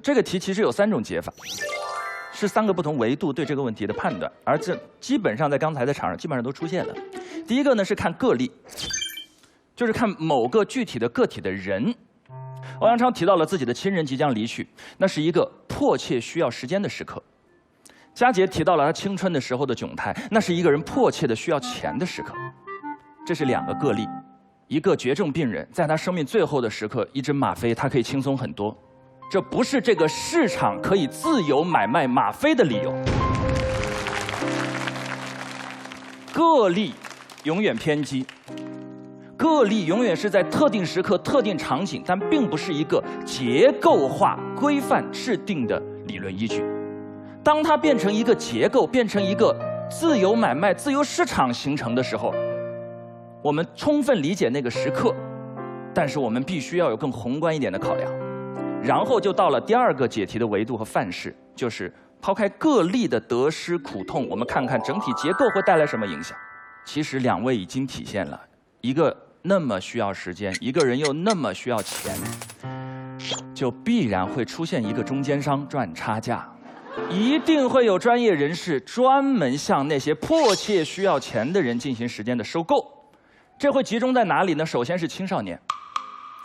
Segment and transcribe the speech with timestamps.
[0.00, 1.32] 这个题其实有三种解法，
[2.32, 6.94] 是三个不同维度对这个问题的判断，而这基本上在刚才的场上基本上都出现了。
[7.46, 8.50] 第一个呢是看个例，
[9.74, 11.94] 就是看某个具体的个体的人。
[12.80, 14.66] 欧阳超提到了自己的亲人即将离去，
[14.98, 17.22] 那是一个迫切需要时间的时刻。
[18.12, 22.34] 佳杰提到了他青春的时候的窘态，那是一个人迫切的需要钱的时刻。
[23.24, 24.06] 这是两个个例，
[24.66, 28.76] 一个绝症病人在他生命最后的时刻，一针吗啡他可以轻松很多。
[29.32, 32.92] 这不是这个市场可以自由买卖吗啡的理由。
[36.34, 36.92] 个例
[37.44, 38.26] 永远偏激，
[39.34, 46.62] 个例永远是在特定时刻、特定场景，但并不是一个结构化、规范制定的理论依据。
[47.42, 49.56] 当它变成一个结构，变成一个
[49.88, 52.34] 自由买卖、自由市场形成的时候，
[53.40, 55.14] 我们充分理解那个时刻，
[55.94, 58.12] 但是我们必须要有更宏观一点的考量。
[58.82, 66.36] 然后就到了第二个解题的维度和范式，就是抛开个例的得失苦痛，我们看看整体结构会带来什么影响。
[66.84, 68.40] 其实两位已经体现了，
[68.80, 72.12] 一个那么需要时间，一个人又那么需要钱，
[73.54, 76.48] 就必然会出现一个中间商赚差价，
[77.08, 82.84] 一定会有专业人士专门向那些迫切需要钱的人进行时间的收购。
[83.56, 84.66] 这会集中在哪里呢？
[84.66, 85.56] 首先是青少年，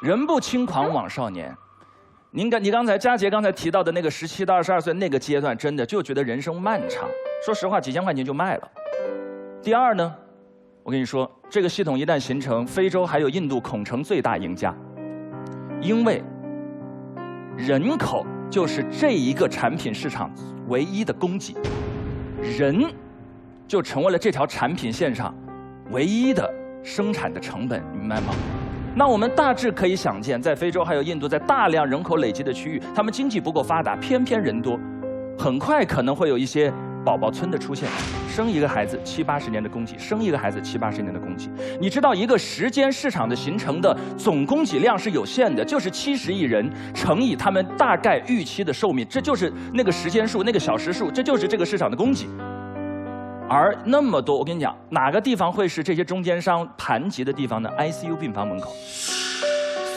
[0.00, 1.54] 人不轻狂枉少年。
[2.34, 7.06] 您刚你刚才佳杰刚才提到的那个十七到二十二岁那个阶段，真的就觉得人生漫长。
[7.44, 8.70] 说实话，几千块钱就卖了。
[9.60, 10.14] 第二呢，
[10.82, 14.74] 我跟你说，这个系统一旦形成，非洲还有印度恐成最大赢家，
[15.82, 16.24] 因为
[17.54, 20.32] 人口就是这一个产品市场
[20.68, 21.54] 唯一的供给，
[22.40, 22.82] 人
[23.68, 25.34] 就成为了这条产品线上
[25.90, 26.50] 唯一的
[26.82, 28.32] 生产的成本，明白吗？
[28.94, 34.78] 那我们大致可以想见，在非洲还有印度，在大量人口累积的区域，他们经济不够发达，偏偏人多，
[35.38, 36.70] 很快可能会有一些
[37.02, 37.88] 宝宝村的出现，
[38.28, 41.48] 生一个孩子七八十年的供给，生一个孩子七八十年的供给。
[41.80, 52.26] 你知道一个时间市场的形成的总供给量是有限的，就是七十亿人乘以他们大概预期的寿命，这就是那个时间数，那个小时数，这就是这个市场的供给。
[53.54, 58.72] 而那么多，我跟你讲，哪个地方会是这些中间商盘踞的地方呢？ICU 病房门口，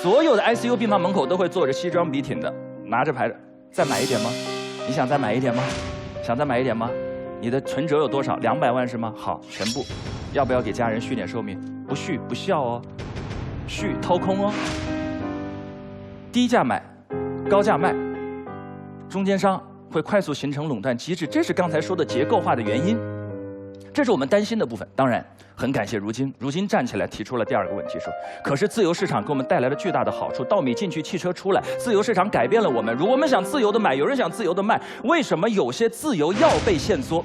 [0.02, 3.36] 所有的 ICU 病房门口都会坐着西装笔挺的，拿着牌子，
[3.72, 4.30] 再买一点吗？
[4.86, 5.64] 你想再买一点吗？
[6.22, 6.92] 想再买一点吗？
[7.40, 8.36] 你的存折有多少？
[8.40, 9.14] 两百万是吗？
[9.16, 9.86] 好，全部。
[10.34, 11.58] 要不要给家人续点寿命？
[11.88, 12.82] 不续不孝哦，
[13.68, 14.54] 续掏空哦。
[16.30, 16.84] 低价买，
[17.50, 17.96] 高价卖，
[19.08, 23.15] 中间商会快速形成垄断机制，这是刚才说的结构化的原因。
[23.96, 24.86] 这是我们担心的部分。
[24.94, 25.26] 当然，
[25.56, 28.12] 很感谢如今，如今站起来提出了第二个问题，说：
[28.44, 32.94] 可是自由市场给我们带来了巨大的好处，稻米进去，汽车出来，自由市场改变了我们。
[32.98, 37.24] 如果我们想自由的买，有人想自由的卖，为什么有些自由要被限缩？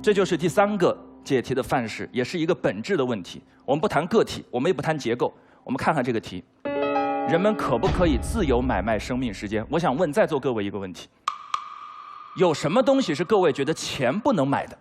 [0.00, 3.42] 这就是第三个解题的范式，也是一个本质的问题。
[3.66, 5.30] 我们不谈个体，我们也不谈结构，
[5.62, 6.42] 我们看看这个题：
[7.28, 9.62] 人们可不可以自由买卖生命时间？
[9.68, 11.10] 我想问在座各位一个问题。
[12.36, 14.76] 有什么东西是各位觉得钱不能买的？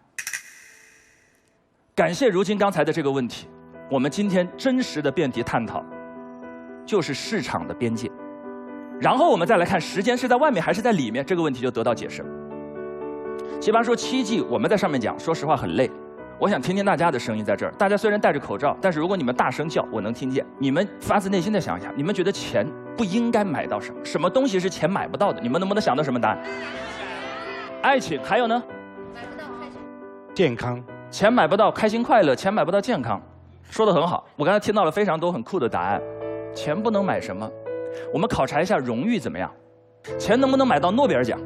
[1.93, 3.47] 感谢如今刚才的这个问题，
[3.91, 5.85] 我们今天真实的辩题探讨，
[6.83, 8.09] 就是市场的边界。
[8.99, 12.27] 然后我们再来看时间是在外面还是在里面，这个问题就得到解释了。
[13.61, 15.91] 奇葩说七季我们在上面讲，说实话很累。
[16.39, 17.71] 我想听听大家的声音在这儿。
[17.73, 20.43] 大家虽然戴着口罩，但是如果你们大声叫，我能听见。
[20.57, 24.03] 你们发自内心的想一想，你们觉得钱不应该买到什么？
[24.03, 25.39] 什么东西是钱买不到的？
[25.39, 26.43] 你们能不能想到什么答案？
[27.83, 28.63] 爱情，还有呢？
[29.13, 29.73] 买不到开心，
[30.33, 30.81] 健康。
[31.11, 33.21] 钱买不到开心快乐，钱买不到健康，
[33.69, 34.25] 说的很好。
[34.37, 36.01] 我刚才听到了非常多很酷的答案。
[36.55, 37.47] 钱不能买什么？
[38.13, 39.51] 我们考察一下荣誉怎么样？
[40.17, 41.37] 钱能不能买到诺贝尔奖？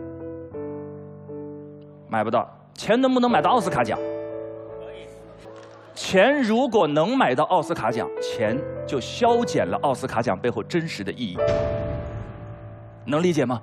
[2.08, 2.48] 买不到。
[2.76, 3.98] 钱能不能买到奥斯卡奖？
[3.98, 5.08] 可以。
[5.96, 8.56] 钱如果能买到奥斯卡奖，钱
[8.86, 11.38] 就消减了奥斯卡奖背后真实的意义。
[13.06, 13.60] 能理解吗？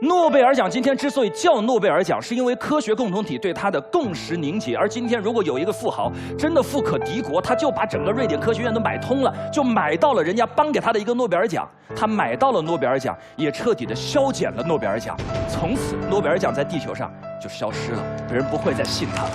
[0.00, 4.76] 诺贝尔奖今天之所以叫诺贝尔奖，是因为科学共同体对它的共识凝结。
[4.76, 11.68] 而今天，如果有一个富豪真的富可敌国，他就把整个瑞典科学院都买通了，就买到了人家颁给他的一个诺贝尔奖。
[11.96, 15.16] 他买到了诺贝尔奖，也彻底的消减了诺贝尔奖。
[15.48, 17.12] 从此，诺贝尔奖在地球上
[17.42, 19.30] 就消失了，别人不会再信他了。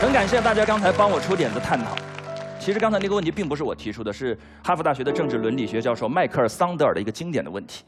[0.00, 1.90] 很感谢大家刚才帮我出点子探讨。
[2.58, 7.84] 其实刚才那个问题并不是我提出的，是哈佛大学的政治伦理学教授迈克尔·桑德尔的一个经典的问题。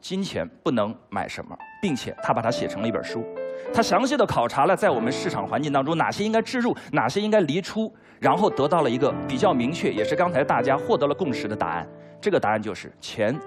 [0.00, 3.24] 金钱不能买什么，并且他把它写成了一本书。
[3.72, 11.86] 他详细的考察了在我们市场环境当中哪些应该置入，哪些应该离出，然后得到了一个比较明确，也是刚才大家获得了共识的答案。
[12.20, 13.38] 这个答案就是钱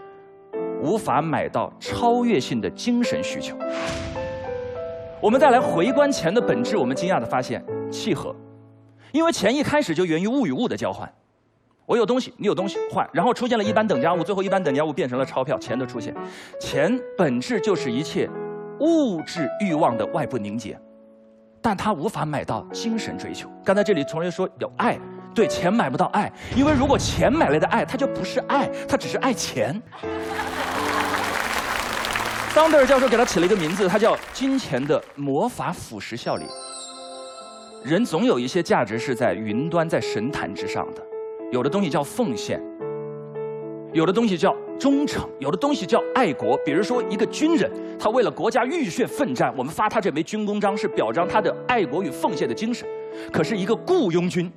[0.82, 3.58] 无法买到超越性的精神需求。
[5.20, 8.36] 我们再来回观钱的本质，我们惊讶的发现契合，
[9.12, 11.12] 因为钱一开始就源于物与物的交换。
[11.86, 16.16] 我有东西，你有东西，换，然后出现了一般等价物，最后一般等价物变成了钞票，钱的出现。
[16.60, 18.30] 钱本质就是一切
[18.80, 20.80] 物质欲望的外部凝结，
[21.62, 23.50] 但它无法买到精神追求。
[23.66, 24.98] 刚才这里同学说有爱，
[25.36, 29.82] 对，钱买不到爱，因为如果钱买来的爱，它就不是爱，它只是爱钱。
[32.54, 36.46] 桑德尔教授给他起了一个名字，他叫“金钱的魔法腐蚀效力”。
[37.84, 41.02] 人总有一些价值是在云端、在神坛之上的。
[41.54, 42.60] 有的东西叫奉献，
[43.94, 46.58] 有的东西叫忠诚，有的东西叫爱国。
[46.66, 52.90] 比如说，一个军人，他为了国家浴血奋战，我们发他这枚军功章，是表彰他的爱国与奉献的精神。
[53.32, 54.52] 可是，一个雇佣军，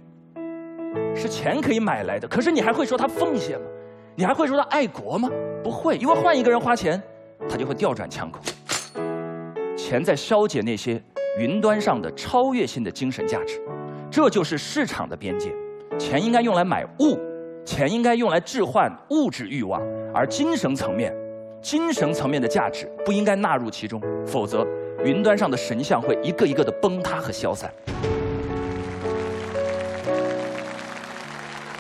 [1.14, 2.26] 是钱可以买来的。
[2.26, 3.66] 可是，你还会说他奉献吗？
[4.14, 5.28] 你还会说他爱国吗？
[5.62, 6.98] 不会，因为换一个人花钱，
[7.46, 8.40] 他就会调转枪口。
[9.76, 10.98] 钱在消解那些
[11.38, 13.60] 云端上的超越性的精神价值，
[14.10, 15.52] 这就是市场的边界。
[15.98, 17.19] 钱应该用来买物，
[17.64, 19.81] 钱应该用来置换物质欲望，
[20.14, 21.14] 而精神层面、
[21.60, 24.66] 精神层面的价值不应该纳入其中，否则
[25.04, 27.72] 云端上的神像会一个一个的崩塌和消散。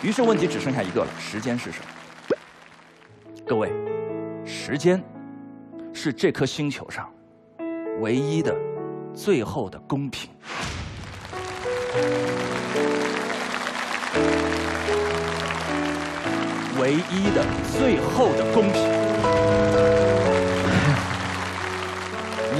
[0.02, 1.86] 于是问题只剩下一个了：时间是什么？
[3.46, 3.70] 各位，
[4.44, 5.02] 时间
[5.92, 7.12] 是这颗星球上
[8.00, 8.54] 唯一的、
[9.14, 10.30] 最后的公平。
[16.80, 17.44] 唯一的、
[17.78, 18.82] 最后的公平。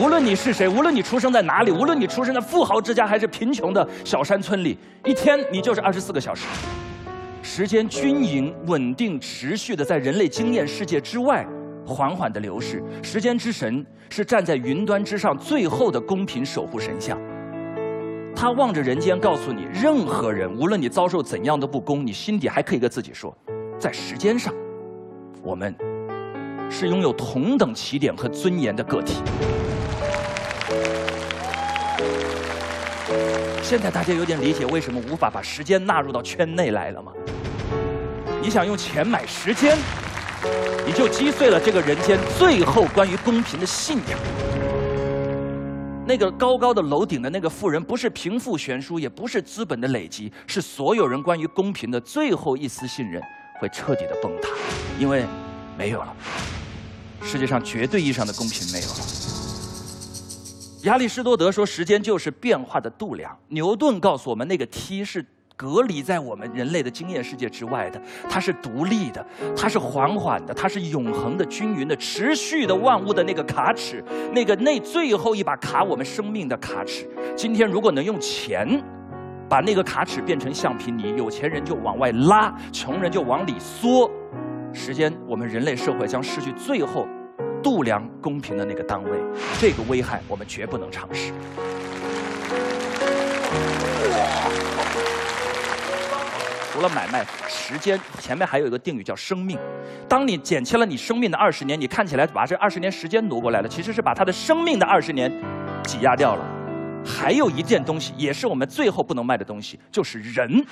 [0.00, 6.44] 无论你是谁，无论你出生在哪里，无论你出生在富豪之家还是贫穷的小山村里，一天你就是二十四个小时。
[7.43, 11.47] 时间均匀、稳定、持续的在人类经验世界之外
[11.87, 12.82] 缓缓的流逝。
[13.03, 17.19] 时间之神是站在云端之上最后的公平守护神像。
[18.37, 23.35] 他望着人间，告诉你：任何人，无论你遭受怎样的不公，你心底还可以跟自己说。
[23.79, 24.53] 在时间上，
[25.43, 25.75] 我们
[26.71, 29.23] 是拥有同等起点和尊严的个体。
[33.62, 37.12] 现在大家有点理解为什么无法把时间纳入到圈内来了吗？
[38.43, 39.79] 你想用钱买时间，
[40.87, 44.19] 你就击碎了这个人间最后关于公平的信仰。
[46.06, 53.20] 那个高高的楼顶的那个富人，不是贫富悬殊，也不是资本的累积，是所有人关于公平的最后一丝信任。
[53.58, 54.50] 会彻底的崩塌，
[55.00, 55.25] 因为
[55.79, 56.14] 没有了。
[57.23, 58.94] 世界上绝对意义上的公平没有了。
[60.82, 63.35] 亚里士多德说，时间就是变化的度量。
[63.49, 65.25] 牛顿告诉我们，那个梯是
[65.56, 69.26] 隔离在我们人类的经验世界之外的，它是独立的，
[69.56, 77.08] 它是缓缓的，它是永恒的、均匀的、持续的万物的那个卡尺，那个那最后一把卡我们生命的卡尺。
[77.35, 78.82] 今天如果能用钱。
[79.49, 84.11] 把那个卡尺变成橡皮泥，有钱人就往外拉，穷人就往里缩。
[84.73, 87.06] 时间，我们人类社会将失去最后
[87.62, 89.11] 度量公平的那个单位，
[89.61, 91.32] 这个危害我们绝不能尝试。
[96.76, 99.58] 除了买卖时间，前面还有一个定语叫生命。
[100.06, 105.32] 当你减轻了你生命的二十年，你看起来把这二十年时间挪过来了，其实是把他的生命的二十年
[105.84, 106.44] 挤压掉了。
[107.03, 110.62] 还有一件东西，也是我们最后不能卖的东西，就是人。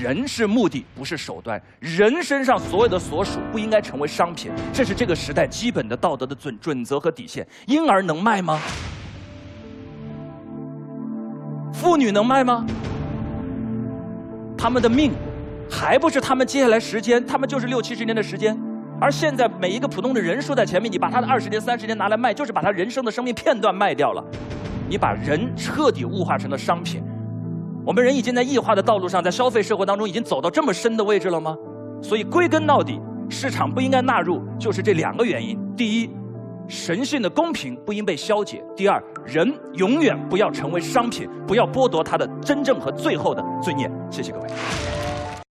[0.00, 1.60] 人是目的，不是手段。
[1.80, 7.44] 人身上所有的所属不应该成为商品，这是这个时代基本的道德的准准则和底线。
[7.66, 8.60] 婴儿能卖吗？
[11.72, 12.64] 妇女能卖吗？
[14.56, 15.10] 他们的命，
[15.80, 17.24] 还不是他们接下来时间？
[17.24, 18.54] 他们就是六七十年的时间。
[19.00, 24.22] 而现在每一个普通的人数在前面，你把他的二十年、三十年拿来卖，就是把他人生的生命片段卖掉了。
[24.90, 27.02] 你把人彻底物化成了商品，
[27.82, 31.56] 我们人已经在异化的道路上，在消费社会当中已经走到这么深的位置了吗？
[32.02, 36.10] 所以归根到底，市场不应该纳入，就是这两个原因：第一，
[36.68, 43.90] 神性的公平不应被消解；第二，人永远不要成为商品，不要剥夺他的真正和最后的尊严。
[44.10, 44.46] 谢谢各位。